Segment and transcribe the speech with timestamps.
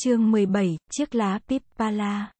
[0.00, 2.32] Chương 17, chiếc lá Pippala.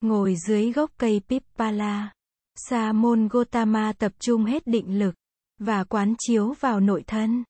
[0.00, 2.12] Ngồi dưới gốc cây Pippala,
[2.56, 5.14] Sa môn Gotama tập trung hết định lực
[5.58, 7.44] và quán chiếu vào nội thân.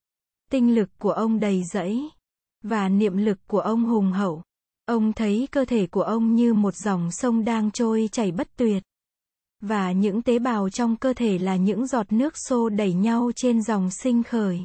[0.51, 2.11] Tinh lực của ông đầy dẫy
[2.63, 4.43] và niệm lực của ông hùng hậu.
[4.87, 8.83] Ông thấy cơ thể của ông như một dòng sông đang trôi chảy bất tuyệt.
[9.61, 13.63] Và những tế bào trong cơ thể là những giọt nước xô đẩy nhau trên
[13.63, 14.61] dòng sinh khởi.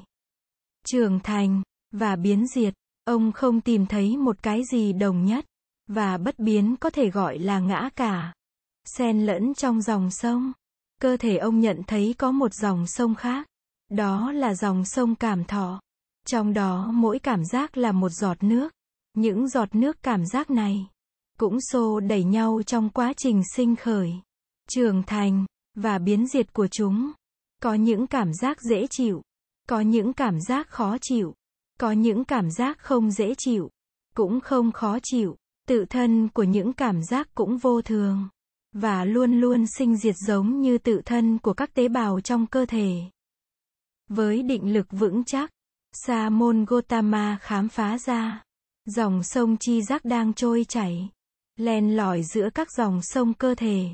[0.86, 2.74] Trưởng thành và biến diệt.
[3.06, 5.46] Ông không tìm thấy một cái gì đồng nhất,
[5.88, 8.34] và bất biến có thể gọi là ngã cả.
[8.86, 10.52] Xen lẫn trong dòng sông,
[11.02, 13.48] cơ thể ông nhận thấy có một dòng sông khác,
[13.90, 15.82] đó là dòng sông cảm thọ.
[16.28, 18.74] Trong đó mỗi cảm giác là một giọt nước.
[19.14, 20.88] Những giọt nước cảm giác này
[21.40, 24.14] cũng xô đẩy nhau trong quá trình sinh khởi,
[24.70, 27.12] trưởng thành và biến diệt của chúng.
[27.62, 29.22] Có những cảm giác dễ chịu,
[29.70, 31.34] có những cảm giác khó chịu,
[31.80, 33.70] có những cảm giác không dễ chịu,
[34.16, 35.36] cũng không khó chịu.
[35.68, 38.30] Tự thân của những cảm giác cũng vô thường
[38.74, 42.66] và luôn luôn sinh diệt giống như tự thân của các tế bào trong cơ
[42.66, 43.02] thể.
[44.10, 45.52] Với định lực vững chắc,
[45.94, 48.44] Sa môn Gotama khám phá ra,
[48.86, 51.10] dòng sông chi giác đang trôi chảy,
[51.58, 53.86] len lỏi giữa các dòng sông cơ thể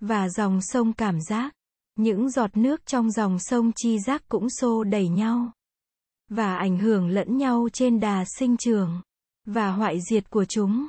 [0.00, 1.54] và dòng sông cảm giác.
[1.96, 5.52] Những giọt nước trong dòng sông chi giác cũng xô đẩy nhau
[6.30, 9.00] và ảnh hưởng lẫn nhau trên đà sinh trưởng
[9.46, 10.88] và hoại diệt của chúng.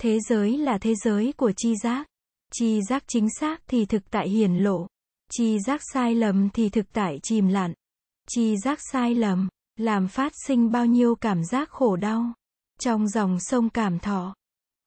[0.00, 2.06] Thế giới là thế giới của chi giác.
[2.52, 4.86] Chi giác chính xác thì thực tại hiển lộ.
[5.32, 7.74] Chi giác sai lầm thì thực tại chìm lặn.
[8.28, 12.32] Chi giác sai lầm làm phát sinh bao nhiêu cảm giác khổ đau
[12.80, 14.34] trong dòng sông cảm thọ.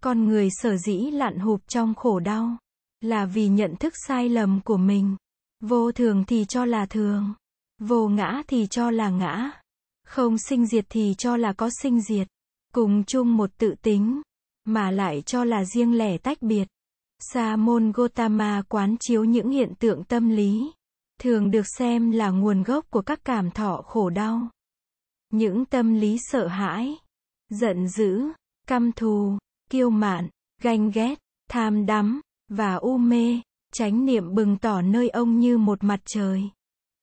[0.02, 2.58] Con người sở dĩ lặn hụp trong khổ đau
[3.02, 5.16] là vì nhận thức sai lầm của mình.
[5.60, 7.34] Vô thường thì cho là thường,
[7.80, 9.52] vô ngã thì cho là ngã.
[10.10, 12.28] Không sinh diệt thì cho là có sinh diệt.
[12.74, 14.22] Cùng chung một tự tính,
[14.66, 16.68] mà lại cho là riêng lẻ tách biệt.
[17.20, 20.72] Sa môn Gotama quán chiếu những hiện tượng tâm lý,
[21.20, 24.50] thường được xem là nguồn gốc của các cảm thọ khổ đau.
[25.30, 26.96] Những tâm lý sợ hãi,
[27.50, 28.22] giận dữ,
[28.68, 29.38] căm thù,
[29.70, 30.30] kiêu mạn,
[30.62, 31.20] ganh ghét,
[31.50, 33.42] tham đắm, và u mê,
[33.74, 36.50] chánh niệm bừng tỏ nơi ông như một mặt trời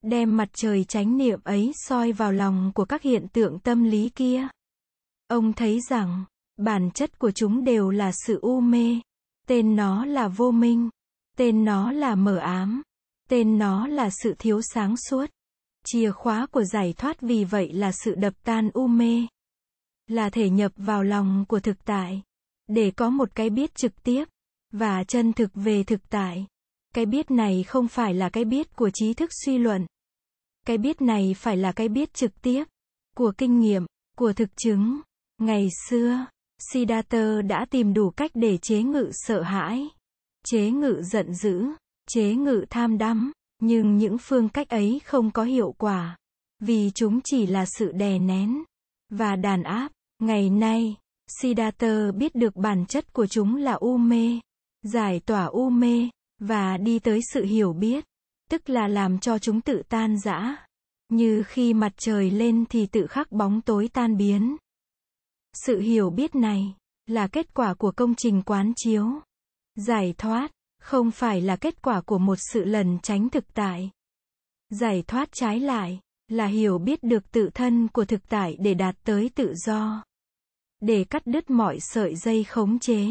[0.07, 4.09] đem mặt trời chánh niệm ấy soi vào lòng của các hiện tượng tâm lý
[4.09, 4.49] kia.
[5.29, 6.25] Ông thấy rằng,
[6.57, 9.01] bản chất của chúng đều là sự u mê,
[9.47, 10.91] tên nó là vô minh,
[11.37, 12.83] tên nó là mờ ám,
[13.29, 15.31] tên nó là sự thiếu sáng suốt.
[15.87, 19.27] Chìa khóa của giải thoát vì vậy là sự đập tan u mê,
[20.07, 22.23] là thể nhập vào lòng của thực tại,
[22.67, 24.25] để có một cái biết trực tiếp
[24.73, 26.47] và chân thực về thực tại.
[26.95, 29.87] Cái biết này không phải là cái biết của trí thức suy luận,
[30.67, 32.65] cái biết này phải là cái biết trực tiếp,
[33.17, 33.87] của kinh nghiệm,
[34.19, 35.01] của thực chứng.
[35.39, 36.27] Ngày xưa,
[36.73, 39.89] Siddhartha đã tìm đủ cách để chế ngự sợ hãi,
[40.47, 41.67] chế ngự giận dữ,
[42.09, 46.17] chế ngự tham đắm, nhưng những phương cách ấy không có hiệu quả,
[46.61, 48.63] vì chúng chỉ là sự đè nén
[49.11, 49.89] và đàn áp.
[50.19, 50.97] Ngày nay,
[51.41, 54.41] Siddhartha biết được bản chất của chúng là u mê,
[54.83, 56.09] giải tỏa u mê
[56.41, 58.05] và đi tới sự hiểu biết
[58.51, 60.57] tức là làm cho chúng tự tan rã.
[61.09, 64.57] Như khi mặt trời lên thì tự khắc bóng tối tan biến.
[65.53, 66.75] Sự hiểu biết này
[67.07, 69.07] là kết quả của công trình quán chiếu.
[69.75, 73.91] Giải thoát không phải là kết quả của một sự lần tránh thực tại.
[74.71, 78.97] Giải thoát trái lại là hiểu biết được tự thân của thực tại để đạt
[79.05, 80.05] tới tự do.
[80.81, 83.07] Để cắt đứt mọi sợi dây khống chế.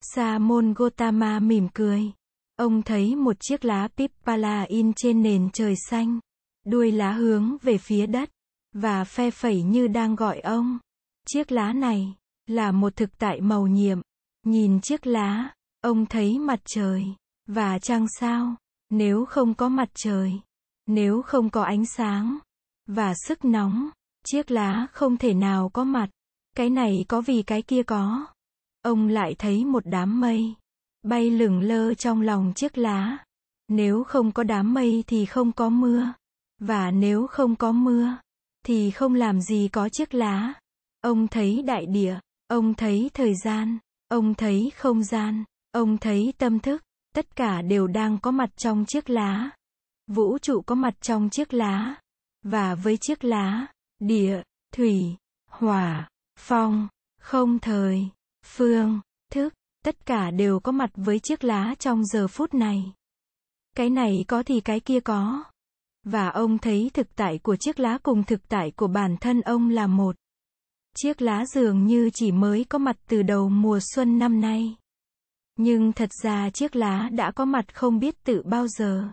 [0.00, 2.12] Sa môn Gotama mỉm cười.
[2.60, 6.20] Ông thấy một chiếc lá pippala in trên nền trời xanh.
[6.66, 8.30] Đuôi lá hướng về phía đất.
[8.72, 10.78] Và phe phẩy như đang gọi ông.
[11.26, 12.16] Chiếc lá này,
[12.46, 14.00] là một thực tại màu nhiệm.
[14.46, 17.04] Nhìn chiếc lá, ông thấy mặt trời.
[17.46, 18.56] Và trăng sao.
[18.90, 20.32] Nếu không có mặt trời.
[20.86, 22.38] Nếu không có ánh sáng.
[22.86, 23.90] Và sức nóng.
[24.26, 26.08] Chiếc lá không thể nào có mặt.
[26.56, 28.26] Cái này có vì cái kia có.
[28.82, 30.54] Ông lại thấy một đám mây
[31.02, 33.18] bay lửng lơ trong lòng chiếc lá.
[33.68, 36.12] Nếu không có đám mây thì không có mưa.
[36.58, 38.16] Và nếu không có mưa,
[38.66, 40.52] thì không làm gì có chiếc lá.
[41.00, 46.58] Ông thấy đại địa, ông thấy thời gian, ông thấy không gian, ông thấy tâm
[46.58, 46.82] thức,
[47.14, 49.50] tất cả đều đang có mặt trong chiếc lá.
[50.06, 51.94] Vũ trụ có mặt trong chiếc lá.
[52.42, 53.66] Và với chiếc lá,
[53.98, 54.42] địa,
[54.74, 55.16] thủy,
[55.50, 56.08] hỏa,
[56.38, 56.88] phong,
[57.20, 58.08] không thời,
[58.44, 59.00] phương,
[59.32, 59.54] thức,
[59.84, 62.92] Tất cả đều có mặt với chiếc lá trong giờ phút này.
[63.76, 65.44] Cái này có thì cái kia có.
[66.04, 69.68] Và ông thấy thực tại của chiếc lá cùng thực tại của bản thân ông
[69.68, 70.16] là một.
[70.96, 74.76] Chiếc lá dường như chỉ mới có mặt từ đầu mùa xuân năm nay.
[75.56, 79.08] Nhưng thật ra chiếc lá đã có mặt không biết từ bao giờ.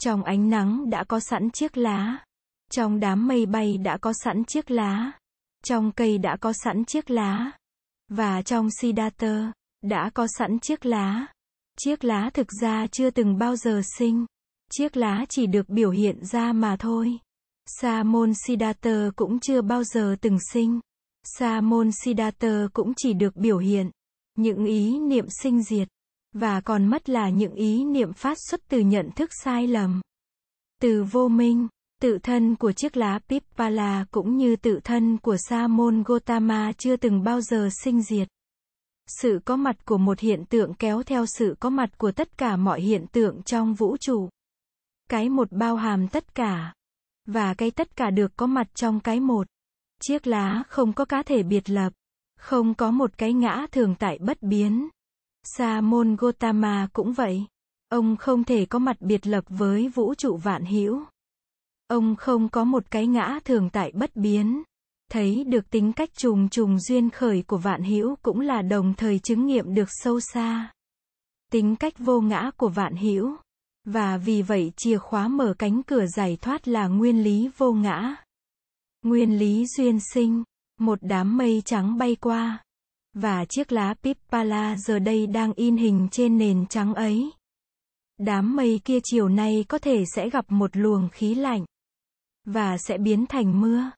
[0.00, 2.24] Trong ánh nắng đã có sẵn chiếc lá.
[2.70, 5.12] Trong đám mây bay đã có sẵn chiếc lá.
[5.64, 7.50] Trong cây đã có sẵn chiếc lá.
[8.08, 9.52] Và trong Siddhartha,
[9.84, 11.26] đã có sẵn chiếc lá.
[11.78, 14.26] Chiếc lá thực ra chưa từng bao giờ sinh.
[14.70, 17.18] Chiếc lá chỉ được biểu hiện ra mà thôi.
[17.66, 20.80] Sa môn Siddhartha cũng chưa bao giờ từng sinh.
[21.24, 23.90] Sa môn Siddhartha cũng chỉ được biểu hiện.
[24.36, 25.88] Những ý niệm sinh diệt.
[26.32, 30.00] Và còn mất là những ý niệm phát xuất từ nhận thức sai lầm.
[30.80, 31.68] Từ vô minh,
[32.00, 36.96] tự thân của chiếc lá Pippala cũng như tự thân của Sa môn Gotama chưa
[36.96, 38.28] từng bao giờ sinh diệt.
[39.06, 42.56] Sự có mặt của một hiện tượng kéo theo sự có mặt của tất cả
[42.56, 44.28] mọi hiện tượng trong vũ trụ.
[45.10, 46.74] Cái một bao hàm tất cả.
[47.26, 49.46] Và cái tất cả được có mặt trong cái một.
[50.00, 51.92] Chiếc lá không có cá thể biệt lập.
[52.38, 54.88] Không có một cái ngã thường tại bất biến.
[55.44, 57.46] Sa môn Gotama cũng vậy.
[57.88, 61.04] Ông không thể có mặt biệt lập với vũ trụ vạn hữu.
[61.88, 64.62] Ông không có một cái ngã thường tại bất biến.
[65.10, 69.18] Thấy được tính cách trùng trùng duyên khởi của vạn hữu cũng là đồng thời
[69.18, 70.72] chứng nghiệm được sâu xa.
[71.52, 73.36] Tính cách vô ngã của vạn hữu.
[73.84, 78.16] Và vì vậy chìa khóa mở cánh cửa giải thoát là nguyên lý vô ngã.
[79.02, 80.42] Nguyên lý duyên sinh.
[80.80, 82.64] Một đám mây trắng bay qua.
[83.14, 87.30] Và chiếc lá Pippala giờ đây đang in hình trên nền trắng ấy.
[88.18, 91.64] Đám mây kia chiều nay có thể sẽ gặp một luồng khí lạnh.
[92.44, 93.90] Và sẽ biến thành mưa.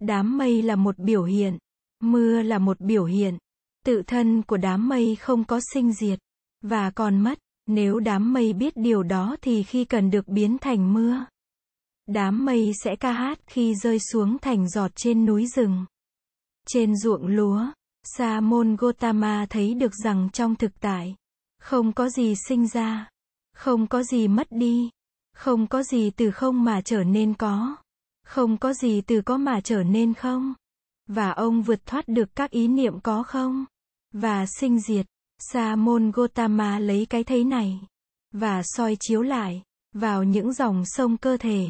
[0.00, 1.58] Đám mây là một biểu hiện.
[2.00, 3.38] Mưa là một biểu hiện.
[3.84, 6.18] Tự thân của đám mây không có sinh diệt.
[6.62, 7.38] Và còn mất.
[7.66, 11.24] Nếu đám mây biết điều đó thì khi cần được biến thành mưa.
[12.06, 15.84] Đám mây sẽ ca hát khi rơi xuống thành giọt trên núi rừng.
[16.66, 17.66] Trên ruộng lúa,
[18.04, 21.14] Sa môn Gotama thấy được rằng trong thực tại,
[21.58, 23.08] không có gì sinh ra,
[23.54, 24.90] không có gì mất đi,
[25.34, 27.76] không có gì từ không mà trở nên có,
[28.24, 30.54] không có gì từ có mà trở nên không.
[31.06, 33.64] Và ông vượt thoát được các ý niệm có không
[34.12, 35.06] và sinh diệt.
[35.38, 37.80] Sa môn Gotama lấy cái thấy này
[38.32, 39.62] và soi chiếu lại
[39.92, 41.66] vào những dòng sông cơ thể,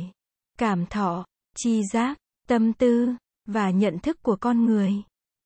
[0.58, 1.24] cảm thọ,
[1.56, 2.18] chi giác,
[2.48, 3.08] tâm tư
[3.46, 4.92] và nhận thức của con người.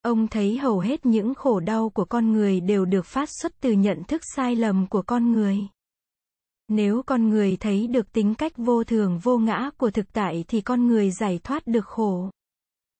[0.02, 3.72] Ông thấy hầu hết những khổ đau của con người đều được phát xuất từ
[3.72, 5.58] nhận thức sai lầm của con người.
[6.68, 10.60] Nếu con người thấy được tính cách vô thường vô ngã của thực tại thì
[10.60, 12.30] con người giải thoát được khổ,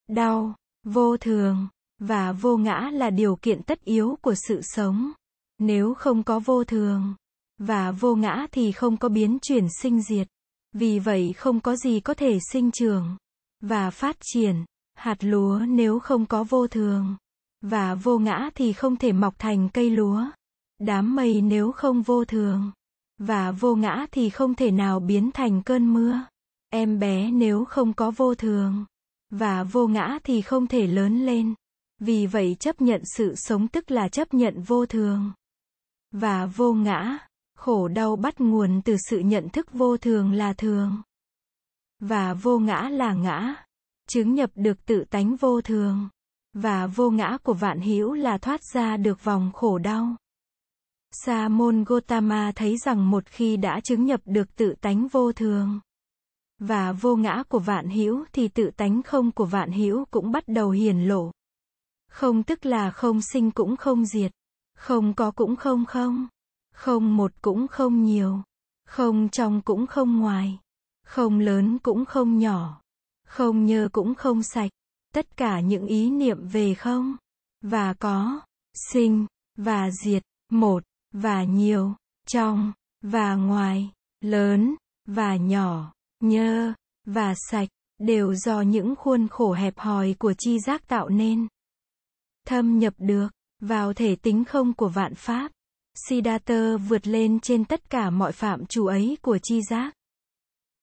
[0.08, 0.54] đau,
[0.84, 1.68] vô thường
[1.98, 5.12] và vô ngã là điều kiện tất yếu của sự sống.
[5.58, 7.14] Nếu không có vô thường
[7.58, 10.28] và vô ngã thì không có biến chuyển sinh diệt.
[10.72, 13.16] Vì vậy không có gì có thể sinh trưởng
[13.60, 14.64] và phát triển.
[14.94, 17.16] Hạt lúa nếu không có vô thường
[17.60, 20.24] và vô ngã thì không thể mọc thành cây lúa.
[20.78, 22.70] Đám mây nếu không vô thường
[23.18, 26.20] và vô ngã thì không thể nào biến thành cơn mưa.
[26.70, 28.84] Em bé nếu không có vô thường
[29.30, 31.54] và vô ngã thì không thể lớn lên.
[32.00, 35.32] Vì vậy chấp nhận sự sống tức là chấp nhận vô thường
[36.12, 37.18] và vô ngã.
[37.56, 41.02] Khổ đau bắt nguồn từ sự nhận thức vô thường là thường
[42.00, 43.54] và vô ngã là ngã,
[44.08, 46.08] chứng nhập được tự tánh vô thường
[46.52, 50.16] và vô ngã của vạn hữu là thoát ra được vòng khổ đau.
[51.10, 55.80] Sa môn Gotama thấy rằng một khi đã chứng nhập được tự tánh vô thường
[56.58, 60.44] và vô ngã của vạn hữu thì tự tánh không của vạn hữu cũng bắt
[60.46, 61.30] đầu hiển lộ.
[62.10, 64.32] Không tức là không sinh cũng không diệt,
[64.74, 66.28] không có cũng không không,
[66.74, 68.42] không một cũng không nhiều,
[68.86, 70.58] không trong cũng không ngoài,
[71.04, 72.80] không lớn cũng không nhỏ.
[73.26, 74.70] Không nhơ cũng không sạch.
[75.14, 77.16] Tất cả những ý niệm về không,
[77.62, 78.40] và có,
[78.74, 80.22] sinh, và diệt,
[80.52, 81.94] một, và nhiều,
[82.26, 82.72] trong,
[83.02, 84.74] và ngoài, lớn,
[85.06, 86.72] và nhỏ, nhơ,
[87.06, 91.46] và sạch, đều do những khuôn khổ hẹp hòi của chi giác tạo nên.
[92.46, 93.28] Thâm nhập được,
[93.60, 95.52] vào thể tính không của vạn pháp.
[96.08, 99.94] Siddhartha vượt lên trên tất cả mọi phạm chủ ấy của chi giác.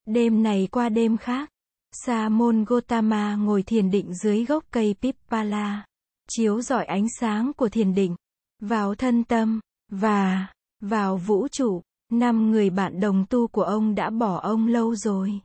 [0.06, 1.50] Đêm này qua đêm khác,
[1.92, 5.84] Sa môn Gotama ngồi thiền định dưới gốc cây Pippala,
[6.28, 8.16] chiếu rọi ánh sáng của thiền định
[8.60, 10.46] vào thân tâm và
[10.80, 11.82] vào vũ trụ.
[12.12, 15.40] Năm người bạn đồng tu của ông đã bỏ ông lâu rồi.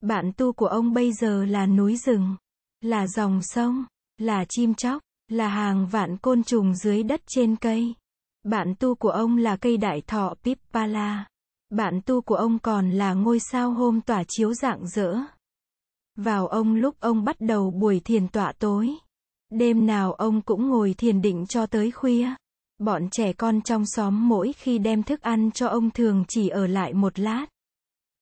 [0.00, 2.36] Bạn tu của ông bây giờ là núi rừng,
[2.80, 3.84] là dòng sông,
[4.18, 7.94] là chim chóc, là hàng vạn côn trùng dưới đất trên cây.
[8.44, 11.26] Bạn tu của ông là cây đại thọ Pippala.
[11.70, 15.16] Bạn tu của ông còn là ngôi sao hôm tỏa chiếu dạng rỡ
[16.16, 18.94] vào ông lúc ông bắt đầu buổi thiền tọa tối.
[19.50, 22.34] Đêm nào ông cũng ngồi thiền định cho tới khuya.
[22.78, 26.66] Bọn trẻ con trong xóm mỗi khi đem thức ăn cho ông thường chỉ ở
[26.66, 27.46] lại một lát.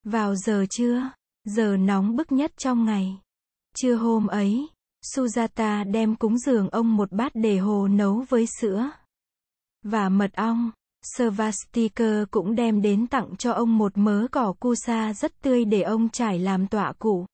[0.05, 1.11] Vào giờ trưa,
[1.45, 3.19] giờ nóng bức nhất trong ngày.
[3.77, 4.69] Trưa hôm ấy,
[5.15, 8.91] Sujata đem cúng giường ông một bát để hồ nấu với sữa
[9.83, 10.71] và mật ong.
[11.17, 16.09] Svastikar cũng đem đến tặng cho ông một mớ cỏ kusa rất tươi để ông
[16.09, 17.27] trải làm tọa cụ.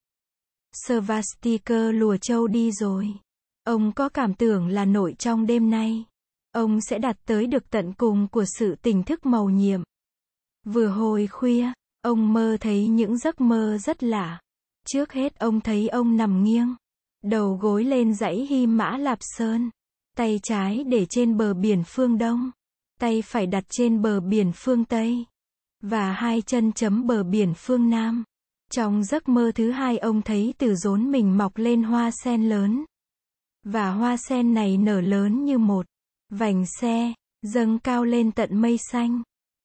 [0.85, 3.13] Svastikar lùa châu đi rồi.
[3.63, 6.05] Ông có cảm tưởng là nội trong đêm nay,
[6.51, 9.81] ông sẽ đạt tới được tận cùng của sự tỉnh thức màu nhiệm.
[10.65, 14.39] Vừa hồi khuya, ông mơ thấy những giấc mơ rất lạ.
[14.87, 16.75] Trước hết ông thấy ông nằm nghiêng,
[17.23, 19.69] đầu gối lên dãy Hy Mã Lạp Sơn,
[20.17, 22.51] tay trái để trên bờ biển phương Đông,
[22.99, 25.25] tay phải đặt trên bờ biển phương Tây,
[25.81, 28.23] và hai chân chấm bờ biển phương Nam.
[28.71, 32.85] Trong giấc mơ thứ hai ông thấy từ rốn mình mọc lên hoa sen lớn.
[33.63, 35.85] Và hoa sen này nở lớn như một
[36.29, 39.21] vành xe, dâng cao lên tận mây xanh.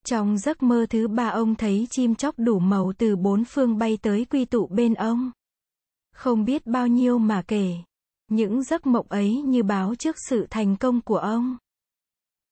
[0.07, 3.99] Trong giấc mơ thứ ba ông thấy chim chóc đủ màu từ bốn phương bay
[4.03, 5.31] tới quy tụ bên ông.
[6.15, 7.75] Không biết bao nhiêu mà kể.
[8.31, 11.57] Những giấc mộng ấy như báo trước sự thành công của ông.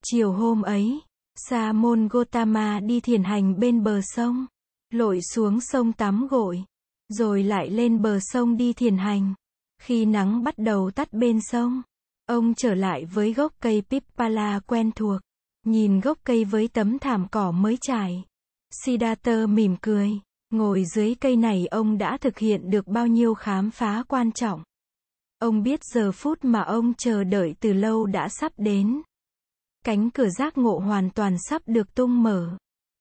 [0.04, 1.00] Chiều hôm ấy,
[1.37, 4.47] Sa môn Gotama đi thiền hành bên bờ sông,
[4.90, 6.64] lội xuống sông tắm gội,
[7.09, 9.35] rồi lại lên bờ sông đi thiền hành.
[9.83, 11.83] Khi nắng bắt đầu tắt bên sông,
[12.26, 15.20] ông trở lại với gốc cây Pippala quen thuộc,
[15.66, 18.24] nhìn gốc cây với tấm thảm cỏ mới trải.
[18.84, 20.10] Siddhartha mỉm cười,
[20.50, 24.62] ngồi dưới cây này ông đã thực hiện được bao nhiêu khám phá quan trọng.
[25.38, 29.02] Ông biết giờ phút mà ông chờ đợi từ lâu đã sắp đến.
[29.84, 32.56] Cánh cửa giác ngộ hoàn toàn sắp được tung mở.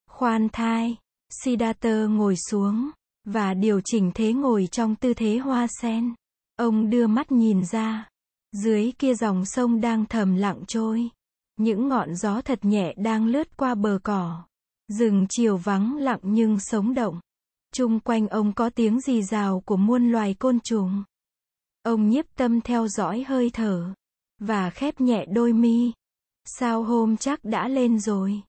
[0.09, 0.97] Khoan thai,
[1.43, 2.89] Siddhartha ngồi xuống,
[3.25, 6.13] và điều chỉnh thế ngồi trong tư thế hoa sen.
[6.55, 8.10] Ông đưa mắt nhìn ra.
[8.51, 11.09] Dưới kia dòng sông đang thầm lặng trôi.
[11.57, 14.43] Những ngọn gió thật nhẹ đang lướt qua bờ cỏ.
[14.87, 17.19] Rừng chiều vắng lặng nhưng sống động.
[17.73, 21.03] Trung quanh ông có tiếng rì rào của muôn loài côn trùng.
[21.83, 23.93] Ông nhiếp tâm theo dõi hơi thở.
[24.39, 25.91] Và khép nhẹ đôi mi.
[26.45, 28.41] Sao hôm chắc đã lên rồi.